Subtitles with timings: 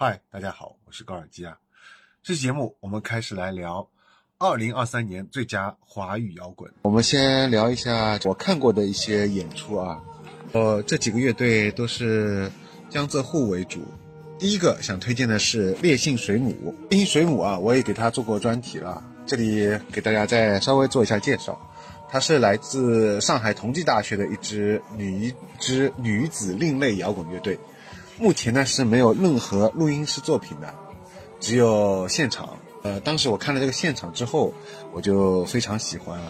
[0.00, 1.58] 嗨，大家好，我是高尔基啊。
[2.22, 3.84] 这期节目我们开始来聊
[4.38, 6.72] 二零二三年最佳华语摇滚。
[6.82, 10.00] 我们先聊一下我看过的一些演出啊。
[10.52, 12.48] 呃，这几个乐队都是
[12.88, 13.84] 江浙沪为主。
[14.38, 16.72] 第一个想推荐的是烈性水母。
[16.90, 21.60] 烈性水母啊，我也给他做过专题了，这里给大家再稍微做一下介绍。
[22.08, 27.58] 它是来自上海同济大学的一支女一支女子另类摇滚乐队。
[28.20, 30.74] 目前呢是没有任何录音室作品的，
[31.38, 32.58] 只有现场。
[32.82, 34.52] 呃，当时我看了这个现场之后，
[34.92, 36.20] 我就非常喜欢。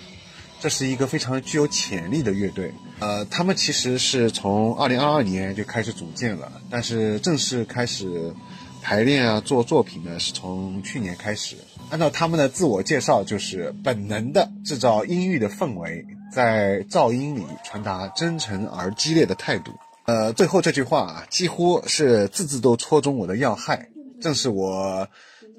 [0.60, 2.74] 这是一个非常具有潜力的乐队。
[2.98, 8.34] 呃，他们其实是从二零二二年就开始组建了，但是正式开始
[8.82, 11.56] 排练啊做作品呢是从去年开始。
[11.90, 19.72] 按照他们的自我介绍，就是本能的制造阴郁的氛围，在噪音里传达真诚而激烈的态度。
[20.08, 23.90] 呃，最后这句话啊，几乎是字字都戳中我的要害。
[24.22, 25.06] 正是我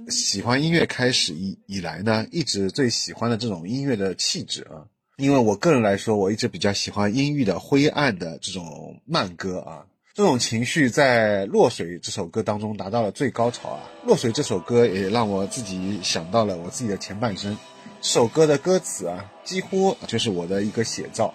[0.08, 4.82] 喜欢音乐开始以以来呢，一直最喜欢的这种音乐的气质啊。
[5.18, 9.86] 因为我个人来说，我一直比较喜欢阴郁的、灰暗的这种慢歌啊。
[10.16, 13.84] 这种情绪在《落水》这首歌当中达到了最高潮啊。
[14.08, 17.56] 《落水》这首歌也让我自己想到了我自己的前半生。
[18.02, 21.32] 这首歌的歌词啊，几乎就是我的一个写照。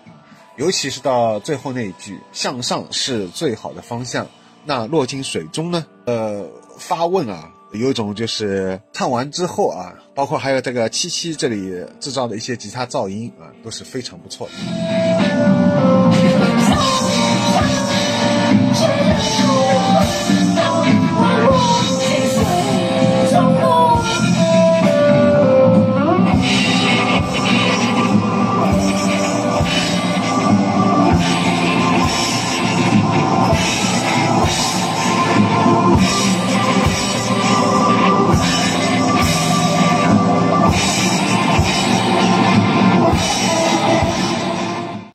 [0.56, 4.26] 尤其是到最后那一句“向上是最好的方向”，
[4.64, 5.84] 那落进水中呢？
[6.06, 6.46] 呃，
[6.78, 16.03] 发问啊，有一种就是唱完之后啊，包括还有这个七七这里制造的一些吉他噪音啊，都是非常不错的。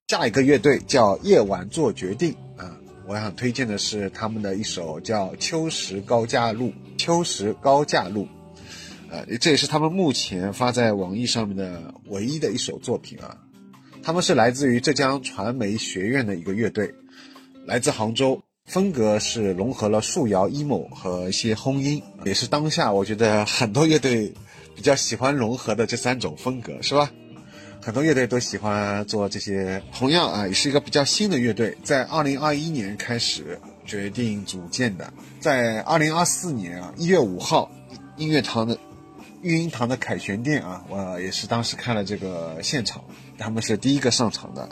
[0.09, 2.75] 下一个乐队叫夜晚做决定啊，
[3.05, 6.69] 我想推荐的是他们的一首叫《秋实高架路》。
[6.97, 8.27] 秋实高架路，
[9.11, 13.37] 呃，这也是他们目前发在网易上面的唯一的一首作品啊。
[14.01, 16.91] 他们是来自于浙江传媒学院的一个乐队，
[17.67, 24.33] 来自杭州，风格是融合了树摇、emo 和一些轰音，也是当下我觉得很多乐队
[24.75, 27.11] 比较喜欢融合的这三种风格，是吧？
[27.89, 37.71] 很多乐队都喜欢做这些，同样啊，也是一个比较新的乐队，在二零二一年开始决定组建的，在二零二四年啊一月五号，
[38.15, 38.77] 音乐堂的
[39.41, 43.03] 育婴堂的凯旋殿啊，我也是当时看了这个现场，
[43.39, 44.69] 他们是第一个上场的，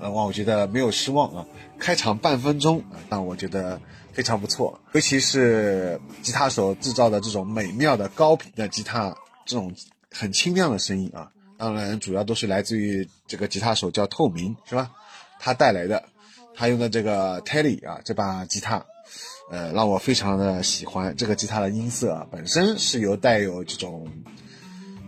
[0.00, 1.46] 呃，我觉得没有失望啊，
[1.78, 3.80] 开场半分钟，让我觉得
[4.12, 9.16] 非常不错，尤其是吉他手制造的这种美妙的高频的吉他，
[9.46, 9.72] 这种
[10.10, 11.30] 很清亮的声音啊。
[11.58, 14.92] 当然，主要都是来自于这个吉他手叫透明，是吧？
[15.40, 16.04] 他带来的，
[16.54, 18.86] 他用的这个 Telly 啊，这把吉他，
[19.50, 21.16] 呃，让我非常的喜欢。
[21.16, 24.08] 这个吉他的音色啊本身是有带有这种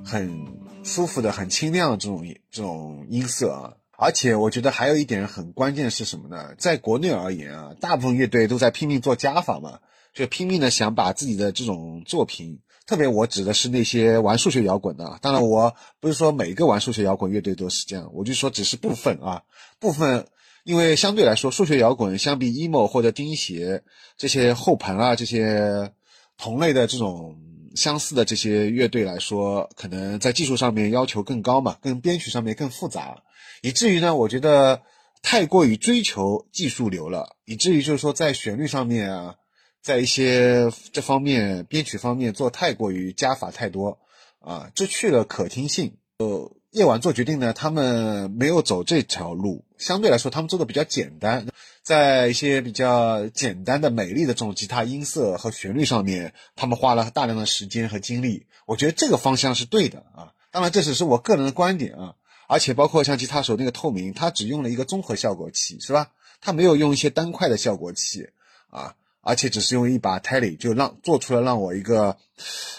[0.04, 0.44] 很
[0.82, 3.72] 舒服的、很清亮的这种这种音色啊。
[3.96, 6.54] 而且我觉得还有一点很关键是什么呢？
[6.58, 9.78] 在国内而言啊，大部分乐队都在拼命做加法嘛，
[10.12, 12.58] 就拼命的想把自己的这种作品。
[12.90, 19.44] 特别我指的是那些玩数学摇滚的，当然我不是说每一个玩数学摇滚乐队都是这样，我就说只是部分啊，
[19.78, 20.26] 部分，
[20.64, 23.84] 因为相对来说，数学摇滚相比 emo 或者钉鞋
[24.16, 25.92] 这些后朋啊这些
[26.36, 27.38] 同类的这种
[27.76, 33.22] 相似的这些乐队来说，可能在技术上面要求更高嘛，跟编曲上面更复杂，
[33.62, 34.82] 以至于呢，我觉得
[35.22, 39.36] 太过于追求技术流了，以至于就是说在旋律上面啊。
[39.82, 43.98] 在一些这方面编曲方面做太过于加法太多
[44.40, 45.96] 啊，失去了可听性。
[46.18, 51.46] 呃，夜晚做决定呢，他们没有走这条路，相对来说他们做的比较简单，
[51.82, 58.46] 在一些比较简单的美丽的这种吉他音色和旋律上面，他们花了大量的时间和精力。
[58.66, 62.14] 我觉得这个方向是对的啊，当然这只是我个人的观点啊。
[62.46, 66.10] 而且包括像吉他手那个透明，他只用了一个综合效果器，是吧？
[66.40, 68.28] 他没有用一些单块的效果器
[68.70, 68.96] 啊。
[69.22, 72.16] 而且只是用一把 Telly 就让做出了让我一个，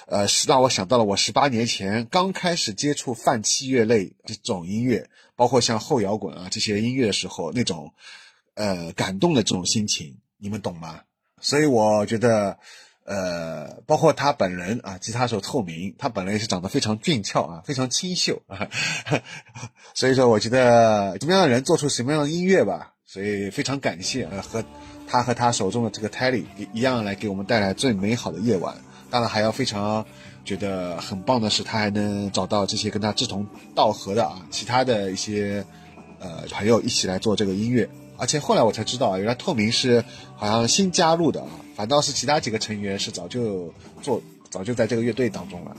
[0.07, 7.93] 呃，是让我想到了我十八年前刚开始接触泛器乐类这种音乐，包括像后摇滚啊这些音乐的时候那种，
[8.55, 11.01] 呃，感动的这种心情，你们懂吗？
[11.39, 12.57] 所以我觉得，
[13.05, 18.67] 呃，包括他本人啊，吉他手透明，他本人也是长得非常俊俏啊，非常清秀啊，
[19.93, 24.65] 所以说我觉得什么样的人做出什么样的音乐吧，所以非常感谢呃和。
[25.11, 28.73] 他和他手中的这个 Telly 一样来给我们带来最美好的夜晚。
[29.09, 30.05] 当然还要非常
[30.45, 35.65] 觉得很棒的是，他还能找到这些跟他志同道合的啊，其他的一些
[36.19, 37.89] 呃朋友一起来做这个音乐。
[38.15, 40.01] 而且后来我才知道，原来透明是
[40.37, 45.75] 好像新加入的啊，反倒是其他几个成员是早就做早就在这个乐队当中了。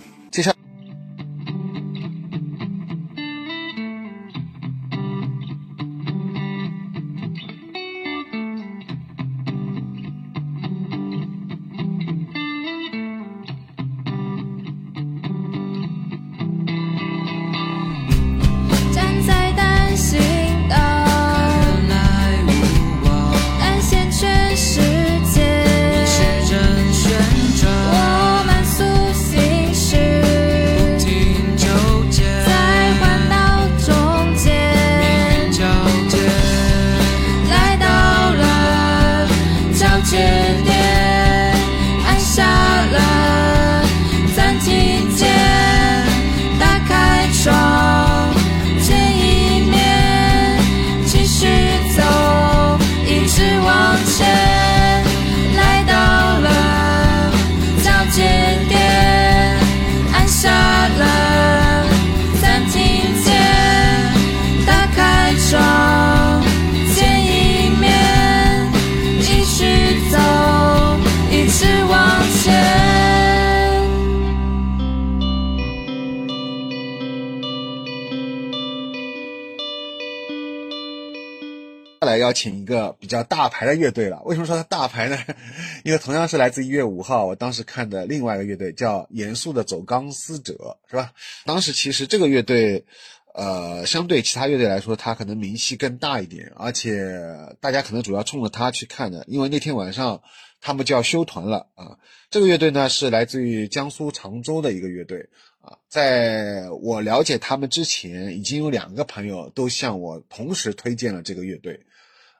[82.43, 84.21] 请一个比较大牌的乐队了。
[84.25, 85.17] 为什么说它大牌呢？
[85.85, 91.13] 因为同样是来自一月五号，我当时看的另外一个乐队叫严肃的走钢丝者，是吧？
[91.45, 92.85] 当时其实这个乐队，
[93.33, 97.17] 呃，相对其他乐队来说，它可能名气更大一点，而且
[97.61, 100.21] 大家可能主要冲着他去看的，因为那天晚上
[100.61, 101.97] 他们就要休团了啊。
[102.29, 105.29] 这个乐队呢是来自于江苏常州的一个乐队
[105.61, 111.79] 啊，在我了解他们之前，已经有两个朋友都向我同时推荐了这个乐队。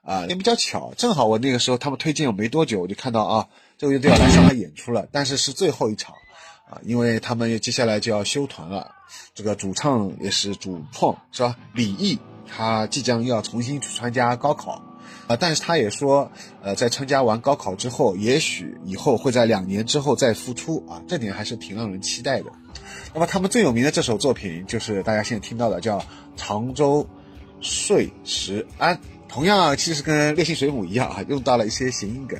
[0.03, 3.47] 啊，也比较巧，正好我那个时候他们推荐我没多久，我就看到啊，
[3.77, 6.13] 这个乐队要来上海演出了，但是是最后一场，
[6.69, 8.91] 啊，因为他们接下来就要休团了。
[9.33, 11.55] 这个主唱也是主创是吧？
[11.73, 14.81] 李毅他即将要重新去参加高考，
[15.27, 16.29] 啊，但是他也说，
[16.61, 22.51] 呃，在参加完高考之后，也许以后会在两年之后再复出啊，这点还是挺让人期待的。
[23.13, 25.97] 那么他们最有名的这首作品就是大家现在听到的，叫
[26.35, 27.07] 《常州
[27.61, 28.93] 睡石庵》。
[29.33, 32.39] 同样，其实跟烈性水母一样啊，用到了一些谐音梗，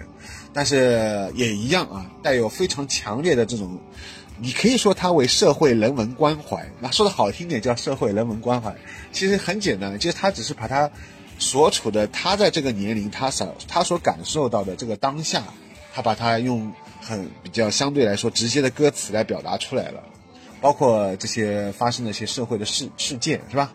[0.54, 3.80] 但是也一样啊，带有非常强烈的这种，
[4.38, 8.76] 你可以说它为社会人文关怀，那说的好听点叫社会人文关怀，
[9.12, 10.92] 其实很简单，其实他只是把他
[11.40, 15.44] 所处的他在这个年龄他所他所感受到的这个当下，
[15.96, 20.04] 他把它用很比较相对来说直接的歌词来表达出来了，
[20.62, 23.74] 包括这些发生的一些社会的事事件，是吧？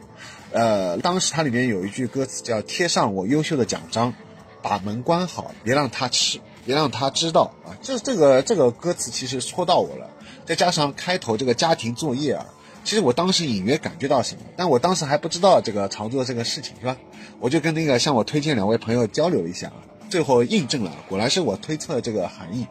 [0.50, 4.14] 呃，当时它里面有一句歌词叫“贴上我优秀的奖章，
[4.62, 10.08] 把门关好，别让他吃，别让他知道啊。”这这个这个歌词其实戳到我了，
[10.46, 12.46] 再加上开头这个家庭作业啊，
[12.82, 16.96] 其实我当时隐约感觉到什么，但我当时还不知道这个常做这个事情是吧？
[17.40, 22.66] 我就跟那个向我推荐两位朋友交流一下啊，最后印证了，果然是我推测这个含义。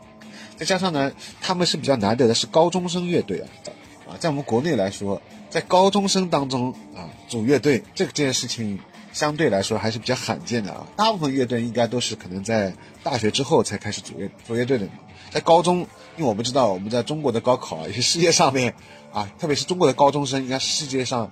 [0.57, 3.47] 再加上呢，他们是比较难得的是高中生乐队啊，
[4.09, 5.21] 啊，在我们国内来说。
[5.49, 8.79] 在高中生当中啊，组乐队这个这件事情
[9.13, 10.85] 相对来说还是比较罕见的啊。
[10.95, 12.73] 大部分乐队应该都是可能在
[13.03, 14.87] 大学之后才开始组乐组乐队的。
[15.29, 15.79] 在高中，
[16.17, 18.73] 因为我们知道我们在中国的高考也是世界上面
[19.11, 21.29] 啊，特别是中国的高中生，应该是世界上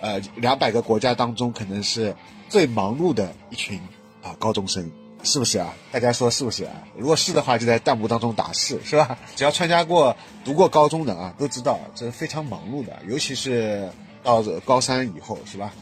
[0.00, 2.14] 呃两百个国家当中可能是
[2.48, 3.80] 最忙碌的一群
[4.22, 4.90] 啊高中生。
[5.22, 5.74] 是不是啊？
[5.90, 6.72] 大家说是不是啊？
[6.96, 9.16] 如果是的话，就在弹幕当中打是，是吧？
[9.36, 13.88] 只要参加过、读过高中的啊，都知道这是非常忙碌的，尤其是
[14.22, 15.72] 到高三以后，是吧？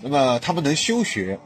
[0.00, 1.38] 那么他们能休学，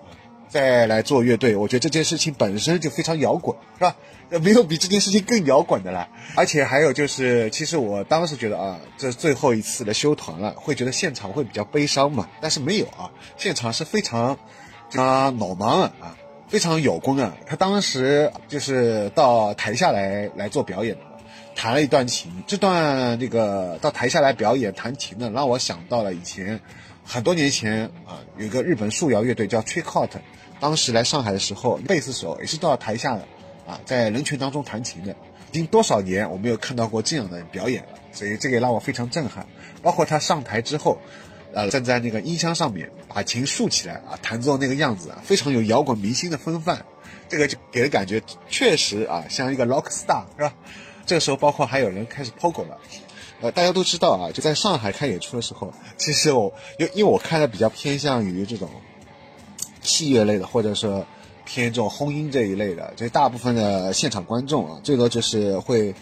[0.48, 3.94] 再来做乐队，我觉得这件事情本身就非常摇滚，是吧？
[4.40, 6.08] 没有比这件事情更摇滚的了。
[6.34, 12.26] 而且还有就是，其实我当时觉得啊，这最后一次的休团了，会觉得现场会比较悲伤嘛？
[12.40, 14.38] 但是没有啊，现场是非常
[14.94, 16.16] 啊脑盲啊啊！
[16.54, 17.37] 非常有功啊！
[17.49, 21.00] 他当时就是到台下来来做表演的，
[21.56, 22.30] 弹了一段琴。
[22.46, 26.61] 这段那个到台下来表演弹琴的，让我想到了以前
[27.04, 30.08] 很多年前啊，有个日本树摇乐队叫 trickot
[30.61, 33.26] 当时来上海的时候，贝斯手也是到台下的
[33.66, 35.11] 啊，在人群当中弹琴的。
[35.50, 39.44] 已经多少年我没有看到过这样的表演了，所以这个也让我非常震撼。
[39.82, 40.96] 包括他上台之后。
[41.56, 46.85] 呃，站在那个音箱上面，把琴竖起来啊，弹奏那个样子啊，非常有摇滚明星的风范。
[47.28, 50.52] 这个就给人感觉确实啊，像一个 rock star 是吧？
[51.06, 52.78] 这个时候，包括还有人开始 pogo 了。
[53.40, 58.68] 呃，大家都知道啊，就在上海开演出的时候，其实我因因为我看的比较偏向于这种
[59.80, 61.06] 器乐类的，或者说
[61.44, 65.94] 偏这种轰音这一类的，就大部分的现场观众啊，最多就是会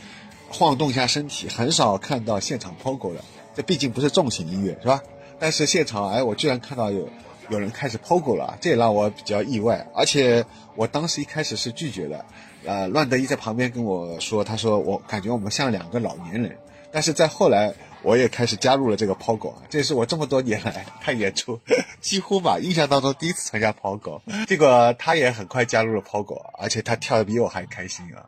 [0.50, 3.23] 晃动一下身体，很少看到现场 pogo 的。
[3.54, 5.02] 这毕竟不是重型音乐，是吧？
[5.42, 7.08] 但是现场，哎，我居然看到有
[7.49, 9.84] 有人开始 pogo 了，这也让我比较意外。
[9.92, 10.46] 而且
[10.76, 12.25] 我当时一开始是拒绝的，
[12.64, 16.56] 呃，乱德一在旁边跟我说，他说我感觉我们像两个老年人。
[16.92, 21.58] 但是在后来，我也开始加入了这个抛狗啊，这是我这么多年来看演出
[22.00, 24.22] 几乎吧印象当中第一次参加抛狗。
[24.46, 28.22] 结果他也很快加入了抛狗，而且他跳的比我还开心啊。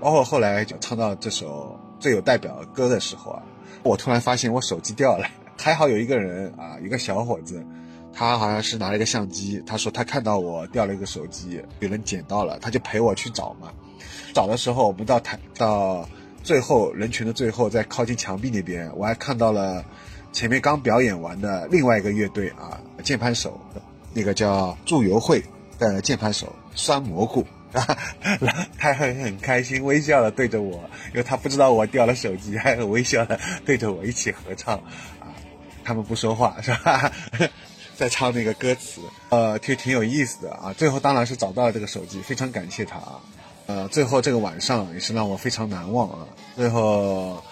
[0.00, 3.42] 包括后来就唱到这首最有代表的歌的时候啊，
[3.82, 5.26] 我突然发现我手机掉了，
[5.62, 7.64] 还好有一个人啊，一个小伙子，
[8.12, 13.72] 他好像是拿了一个相机，他说他看到我掉了一个手机，有人捡到了，他就陪我去找嘛。
[14.34, 16.08] 找的时候，我们到台到。
[16.44, 19.84] 最后人群的最后，在靠近墙壁那边，我还看到了
[20.32, 23.60] 前面刚表演完的另外一个乐队啊，键盘手，
[24.12, 25.40] 那个叫祝由会
[25.78, 27.96] 的键盘手酸蘑菇啊，
[28.76, 30.72] 他很很开心，微笑的对着我，
[31.12, 34.82] 因为他不知道我掉了手机，还很微笑的对着我一起合唱，
[35.84, 37.10] 他们不说话 是吧，
[37.96, 43.20] 在唱那个歌词，呃，挺挺有意思的啊，最后当然是找到了这个手机，非常感谢他啊。
[43.66, 46.26] 呃，最后这个晚上也是让我非常难忘啊！
[46.56, 47.42] 最后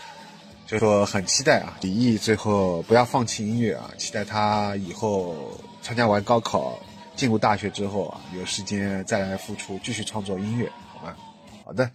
[0.67, 5.37] 就说很期待啊，李毅最后不要放弃音乐啊，期待他以后
[5.83, 6.79] 参加完高考，
[7.15, 11.15] 进入大学之后啊，有时间再来复出，继续创作音乐，好吗？
[11.65, 11.89] 好的。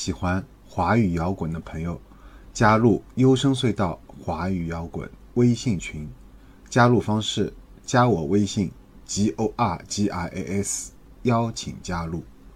[0.00, 2.00] 喜欢华语摇滚的朋友，
[2.54, 6.08] 加入优声隧道华语摇滚微信群。
[6.70, 7.52] 加入方式：
[7.84, 8.72] 加我微信
[9.04, 10.92] g o r g i a s，
[11.24, 12.24] 邀请加入。